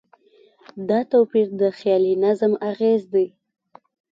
[0.89, 3.27] دا توپیر د خیالي نظم اغېز دی.